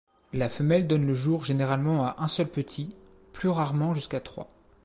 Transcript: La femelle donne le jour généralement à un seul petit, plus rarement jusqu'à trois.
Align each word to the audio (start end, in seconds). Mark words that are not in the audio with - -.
La 0.33 0.49
femelle 0.49 0.87
donne 0.87 1.05
le 1.05 1.13
jour 1.13 1.45
généralement 1.45 2.03
à 2.03 2.15
un 2.17 2.27
seul 2.27 2.47
petit, 2.47 2.95
plus 3.33 3.49
rarement 3.49 3.93
jusqu'à 3.93 4.19
trois. 4.19 4.47